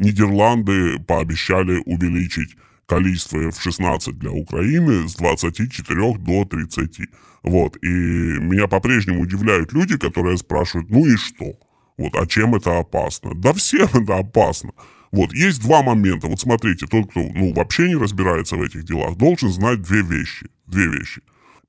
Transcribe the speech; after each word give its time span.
Нидерланды 0.00 0.98
пообещали 0.98 1.82
увеличить 1.84 2.56
количество 2.86 3.38
F-16 3.38 4.12
для 4.14 4.30
Украины 4.30 5.06
с 5.06 5.14
24 5.14 6.14
до 6.14 6.44
30. 6.46 7.00
Вот. 7.42 7.76
И 7.82 7.86
меня 7.86 8.66
по-прежнему 8.66 9.20
удивляют 9.20 9.74
люди, 9.74 9.98
которые 9.98 10.38
спрашивают, 10.38 10.90
ну 10.90 11.06
и 11.06 11.16
что? 11.16 11.54
Вот, 11.98 12.16
а 12.16 12.26
чем 12.26 12.54
это 12.54 12.78
опасно? 12.78 13.34
Да 13.34 13.52
всем 13.52 13.88
это 13.92 14.16
опасно. 14.16 14.72
Вот, 15.12 15.34
есть 15.34 15.60
два 15.60 15.82
момента. 15.82 16.28
Вот 16.28 16.40
смотрите, 16.40 16.86
тот, 16.86 17.10
кто, 17.10 17.20
ну, 17.20 17.52
вообще 17.52 17.88
не 17.88 17.96
разбирается 17.96 18.56
в 18.56 18.62
этих 18.62 18.84
делах, 18.84 19.18
должен 19.18 19.50
знать 19.50 19.82
две 19.82 20.00
вещи. 20.00 20.46
Две 20.66 20.86
вещи. 20.86 21.20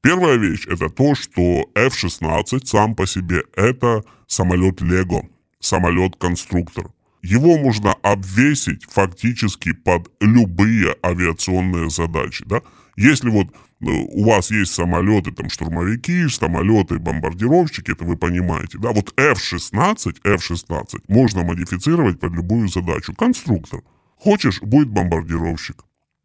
Первая 0.02 0.38
вещь– 0.38 0.66
это 0.70 0.89
то, 0.89 1.16
что 1.16 1.66
F-16 1.75 2.66
сам 2.66 2.95
по 2.95 3.05
себе– 3.05 3.43
это 3.57 4.04
самолет 4.27 4.79
Лего, 4.79 5.27
самолет-конструктор. 5.59 6.91
Его 7.22 7.58
можно 7.58 7.94
обвесить 8.02 8.86
фактически 8.90 9.74
под 9.74 10.12
любые 10.20 10.96
авиационные 11.04 11.89
задачи, 11.89 12.43
да. 12.48 12.62
Если 12.98 13.29
вот 13.29 13.48
э, 13.48 13.86
у 13.86 14.25
вас 14.25 14.52
есть 14.52 14.74
самолеты, 14.74 15.32
там, 15.32 15.50
штурмовики, 15.50 16.28
самолеты, 16.28 17.00
бомбардировщики, 17.00 17.92
это 17.92 18.06
вы 18.06 18.18
понимаете, 18.18 18.78
да, 18.79 18.92
вот 18.92 19.14
F-16, 19.18 20.18
F-16 20.24 21.04
можно 21.07 21.43
модифицировать 21.43 22.20
под 22.20 22.34
любую 22.34 22.68
задачу. 22.68 23.14
Конструктор. 23.14 23.82
Хочешь, 24.18 24.62
будет 24.62 24.90
бомбардировщик. 24.90 25.84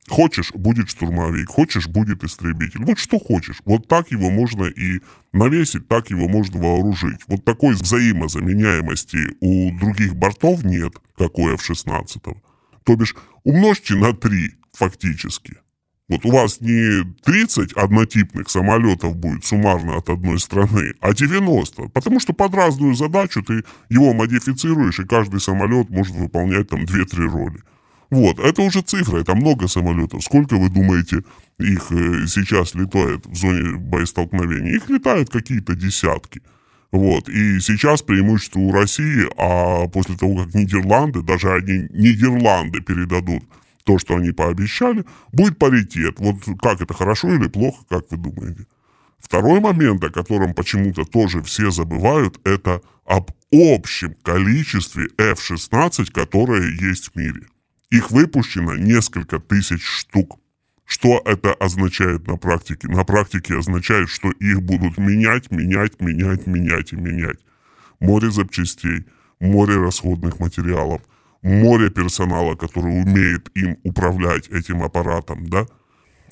Хочешь, 0.08 0.52
будет 0.52 0.88
штурмовик, 0.88 1.48
хочешь, 1.48 1.88
будет 1.88 2.22
истребитель. 2.22 2.84
Вот 2.84 2.98
что 2.98 3.18
хочешь. 3.18 3.60
Вот 3.64 3.88
так 3.88 4.10
его 4.12 4.30
можно 4.30 4.64
и 4.64 5.00
навесить, 5.32 5.88
так 5.88 6.10
его 6.10 6.28
можно 6.28 6.60
вооружить. 6.60 7.20
Вот 7.26 7.44
такой 7.44 7.74
взаимозаменяемости 7.74 9.18
у 9.40 9.76
других 9.78 10.14
бортов 10.14 10.62
нет, 10.62 10.92
как 11.18 11.38
у 11.38 11.48
F-16. 11.48 12.36
То 12.84 12.96
бишь, 12.96 13.16
умножьте 13.42 13.96
на 13.96 14.12
3 14.12 14.52
фактически. 14.72 15.54
Вот 16.08 16.24
у 16.24 16.30
вас 16.30 16.60
не 16.60 17.02
30 17.24 17.72
однотипных 17.72 18.48
самолетов 18.48 19.16
будет 19.16 19.44
суммарно 19.44 19.96
от 19.96 20.08
одной 20.08 20.38
страны, 20.38 20.92
а 21.00 21.12
90. 21.12 21.88
Потому 21.88 22.20
что 22.20 22.32
под 22.32 22.54
разную 22.54 22.94
задачу 22.94 23.42
ты 23.42 23.64
его 23.88 24.14
модифицируешь, 24.14 25.00
и 25.00 25.04
каждый 25.04 25.40
самолет 25.40 25.90
может 25.90 26.14
выполнять 26.14 26.68
там 26.68 26.84
2-3 26.84 27.28
роли. 27.28 27.58
Вот, 28.10 28.38
это 28.38 28.62
уже 28.62 28.82
цифра, 28.82 29.18
это 29.18 29.34
много 29.34 29.66
самолетов. 29.66 30.22
Сколько, 30.22 30.56
вы 30.56 30.70
думаете, 30.70 31.22
их 31.58 31.90
э, 31.90 32.26
сейчас 32.28 32.74
летает 32.74 33.26
в 33.26 33.34
зоне 33.34 33.76
боестолкновения? 33.78 34.76
Их 34.76 34.88
летают 34.88 35.30
какие-то 35.30 35.74
десятки. 35.74 36.40
Вот, 36.92 37.28
и 37.28 37.58
сейчас 37.60 38.02
преимущество 38.02 38.60
у 38.60 38.72
России, 38.72 39.26
а 39.36 39.88
после 39.88 40.16
того, 40.16 40.44
как 40.44 40.54
Нидерланды, 40.54 41.22
даже 41.22 41.52
они 41.52 41.88
Нидерланды 41.90 42.80
передадут 42.80 43.42
то, 43.84 43.98
что 43.98 44.16
они 44.16 44.30
пообещали, 44.30 45.04
будет 45.32 45.58
паритет. 45.58 46.16
Вот 46.18 46.36
как 46.60 46.80
это, 46.80 46.94
хорошо 46.94 47.34
или 47.34 47.48
плохо, 47.48 47.84
как 47.88 48.10
вы 48.10 48.16
думаете? 48.16 48.66
Второй 49.18 49.60
момент, 49.60 50.04
о 50.04 50.10
котором 50.10 50.54
почему-то 50.54 51.04
тоже 51.04 51.42
все 51.42 51.70
забывают, 51.70 52.40
это 52.44 52.80
об 53.04 53.30
общем 53.52 54.14
количестве 54.22 55.08
F-16, 55.18 56.12
которое 56.12 56.70
есть 56.70 57.10
в 57.12 57.16
мире. 57.16 57.46
Их 57.90 58.10
выпущено 58.10 58.74
несколько 58.74 59.38
тысяч 59.38 59.82
штук. 59.82 60.40
Что 60.84 61.20
это 61.24 61.52
означает 61.52 62.26
на 62.26 62.36
практике? 62.36 62.88
На 62.88 63.04
практике 63.04 63.56
означает, 63.56 64.08
что 64.08 64.30
их 64.30 64.62
будут 64.62 64.98
менять, 64.98 65.50
менять, 65.50 66.00
менять, 66.00 66.46
менять 66.46 66.92
и 66.92 66.96
менять. 66.96 67.38
Море 68.00 68.30
запчастей, 68.30 69.04
море 69.40 69.76
расходных 69.76 70.38
материалов, 70.38 71.00
море 71.42 71.90
персонала, 71.90 72.54
который 72.54 73.02
умеет 73.02 73.50
им 73.56 73.78
управлять 73.82 74.48
этим 74.48 74.82
аппаратом, 74.82 75.48
да? 75.48 75.66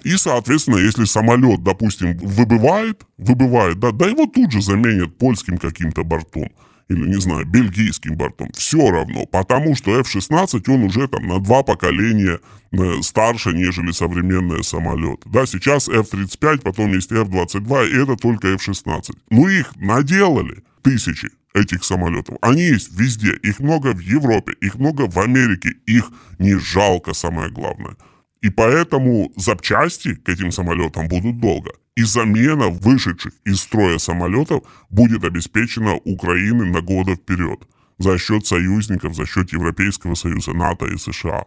И, 0.05 0.16
соответственно, 0.16 0.77
если 0.77 1.05
самолет, 1.05 1.62
допустим, 1.62 2.16
выбывает, 2.19 3.05
выбывает, 3.16 3.78
да, 3.78 3.91
да 3.91 4.06
его 4.06 4.26
тут 4.26 4.53
же 4.53 4.60
заменят 4.60 5.16
польским 5.19 5.56
каким-то 5.56 6.04
бортом 6.04 6.50
или, 6.89 7.09
не 7.09 7.21
знаю, 7.21 7.47
бельгийским 7.47 8.17
бортом, 8.17 8.50
все 8.55 8.91
равно, 8.91 9.27
потому 9.27 9.75
что 9.75 9.99
F-16, 10.00 10.62
он 10.69 10.84
уже 10.84 11.09
там 11.09 11.27
на 11.27 11.41
два 11.41 11.62
поколения 11.62 12.41
э, 12.72 13.03
старше, 13.03 13.53
нежели 13.53 13.93
современные 13.93 14.62
самолеты. 14.62 15.22
Да, 15.27 15.47
сейчас 15.47 15.89
F-35, 15.89 16.62
потом 16.62 16.93
есть 16.93 17.12
F-22, 17.12 17.91
и 17.91 18.03
это 18.03 18.17
только 18.17 18.49
F-16. 18.49 19.17
Ну, 19.31 19.49
их 19.49 19.75
наделали 19.77 20.62
тысячи 20.83 21.31
этих 21.55 21.84
самолетов. 21.84 22.37
Они 22.43 22.62
есть 22.62 22.93
везде, 22.99 23.34
их 23.43 23.61
много 23.61 23.95
в 23.95 24.01
Европе, 24.01 24.55
их 24.61 24.75
много 24.75 25.09
в 25.09 25.19
Америке, 25.19 25.71
их 25.87 26.11
не 26.39 26.59
жалко, 26.59 27.15
самое 27.15 27.51
главное. 27.51 27.97
И 28.43 28.51
поэтому 28.51 29.33
запчасти 29.37 30.15
к 30.15 30.28
этим 30.28 30.53
самолетам 30.53 31.09
будут 31.09 31.41
долго 31.41 31.72
и 31.97 32.03
замена 32.03 32.69
вышедших 32.69 33.32
из 33.44 33.60
строя 33.60 33.99
самолетов 33.99 34.62
будет 34.91 35.25
обеспечена 35.25 35.94
Украиной 35.94 36.71
на 36.71 36.81
годы 36.81 37.15
вперед 37.15 37.60
за 37.99 38.19
счет 38.19 38.47
союзников, 38.47 39.15
за 39.15 39.27
счет 39.27 39.53
Европейского 39.53 40.15
Союза, 40.15 40.53
НАТО 40.53 40.87
и 40.87 40.97
США. 40.97 41.44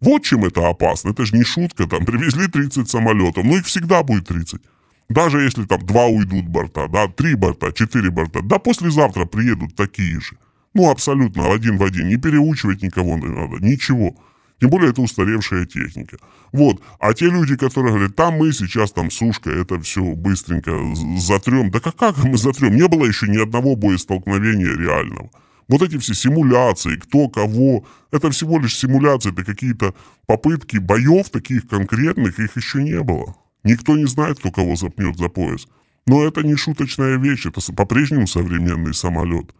Вот 0.00 0.24
чем 0.24 0.44
это 0.44 0.68
опасно. 0.68 1.10
Это 1.10 1.24
же 1.24 1.36
не 1.36 1.44
шутка. 1.44 1.86
Там 1.86 2.04
привезли 2.04 2.48
30 2.48 2.88
самолетов. 2.88 3.44
Ну, 3.44 3.56
их 3.56 3.66
всегда 3.66 4.02
будет 4.02 4.26
30. 4.26 4.60
Даже 5.08 5.42
если 5.42 5.64
там 5.64 5.84
два 5.86 6.06
уйдут 6.06 6.46
борта, 6.46 6.88
да, 6.88 7.06
три 7.06 7.34
борта, 7.34 7.72
четыре 7.72 8.10
борта. 8.10 8.40
Да 8.42 8.58
послезавтра 8.58 9.26
приедут 9.26 9.76
такие 9.76 10.20
же. 10.20 10.36
Ну, 10.74 10.90
абсолютно 10.90 11.52
один 11.52 11.76
в 11.76 11.84
один. 11.84 12.08
Не 12.08 12.16
переучивать 12.16 12.82
никого 12.82 13.16
не 13.18 13.26
надо. 13.26 13.64
Ничего. 13.64 14.16
Тем 14.62 14.70
более 14.70 14.90
это 14.90 15.02
устаревшая 15.02 15.66
техника. 15.66 16.18
Вот. 16.52 16.80
А 17.00 17.12
те 17.14 17.24
люди, 17.24 17.56
которые 17.56 17.94
говорят, 17.94 18.14
там 18.14 18.34
мы 18.34 18.52
сейчас 18.52 18.92
там 18.92 19.10
сушка, 19.10 19.50
это 19.50 19.80
все 19.80 20.00
быстренько 20.14 20.70
затрем. 21.18 21.72
Да 21.72 21.80
как, 21.80 21.96
как 21.96 22.22
мы 22.22 22.38
затрем? 22.38 22.76
Не 22.76 22.86
было 22.86 23.04
еще 23.04 23.26
ни 23.26 23.42
одного 23.42 23.74
боестолкновения 23.74 24.72
реального. 24.76 25.30
Вот 25.66 25.82
эти 25.82 25.98
все 25.98 26.14
симуляции, 26.14 26.94
кто 26.94 27.28
кого, 27.28 27.84
это 28.12 28.30
всего 28.30 28.60
лишь 28.60 28.78
симуляции, 28.78 29.32
это 29.32 29.42
какие-то 29.42 29.96
попытки 30.26 30.76
боев 30.76 31.28
таких 31.30 31.66
конкретных, 31.66 32.38
их 32.38 32.56
еще 32.56 32.84
не 32.84 33.02
было. 33.02 33.34
Никто 33.64 33.96
не 33.96 34.06
знает, 34.06 34.38
кто 34.38 34.52
кого 34.52 34.76
запнет 34.76 35.18
за 35.18 35.28
пояс. 35.28 35.66
Но 36.06 36.22
это 36.22 36.44
не 36.44 36.54
шуточная 36.54 37.16
вещь, 37.16 37.46
это 37.46 37.60
по-прежнему 37.72 38.28
современный 38.28 38.94
самолет. 38.94 39.52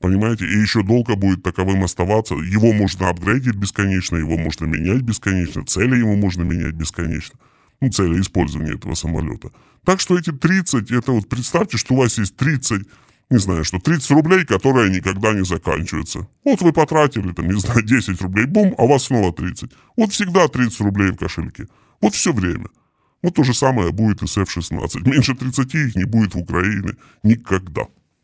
Понимаете? 0.00 0.46
И 0.46 0.58
еще 0.58 0.82
долго 0.82 1.14
будет 1.14 1.42
таковым 1.42 1.84
оставаться. 1.84 2.34
Его 2.34 2.72
можно 2.72 3.10
апгрейдить 3.10 3.56
бесконечно, 3.56 4.16
его 4.16 4.38
можно 4.38 4.64
менять 4.64 5.02
бесконечно, 5.02 5.64
цели 5.66 5.98
ему 5.98 6.16
можно 6.16 6.42
менять 6.42 6.74
бесконечно. 6.74 7.38
Ну, 7.82 7.90
цели 7.90 8.20
использования 8.20 8.74
этого 8.74 8.94
самолета. 8.94 9.50
Так 9.84 10.00
что 10.00 10.18
эти 10.18 10.32
30, 10.32 10.90
это 10.90 11.12
вот 11.12 11.28
представьте, 11.28 11.76
что 11.76 11.94
у 11.94 11.98
вас 11.98 12.18
есть 12.18 12.34
30, 12.36 12.82
не 13.30 13.38
знаю, 13.38 13.64
что 13.64 13.78
30 13.78 14.10
рублей, 14.12 14.44
которые 14.46 14.90
никогда 14.90 15.34
не 15.34 15.44
заканчиваются. 15.44 16.26
Вот 16.44 16.62
вы 16.62 16.72
потратили, 16.72 17.32
там, 17.32 17.48
не 17.48 17.60
знаю, 17.60 17.82
10 17.82 18.20
рублей, 18.22 18.46
бум, 18.46 18.74
а 18.78 18.84
у 18.84 18.88
вас 18.88 19.04
снова 19.04 19.32
30. 19.34 19.70
Вот 19.96 20.12
всегда 20.12 20.48
30 20.48 20.80
рублей 20.80 21.10
в 21.10 21.16
кошельке. 21.16 21.66
Вот 22.00 22.14
все 22.14 22.32
время. 22.32 22.68
Вот 23.22 23.34
то 23.34 23.44
же 23.44 23.52
самое 23.52 23.92
будет 23.92 24.22
и 24.22 24.26
с 24.26 24.38
F-16. 24.38 25.08
Меньше 25.08 25.34
30 25.34 25.74
их 25.74 25.96
не 25.96 26.04
будет 26.04 26.34
в 26.34 26.38
Украине 26.38 26.96
никогда. 27.22 27.86